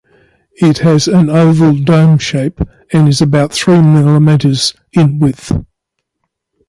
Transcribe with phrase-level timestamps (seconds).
[0.55, 2.59] It has an oval dome shape
[2.91, 5.53] and is about three millimetres in width.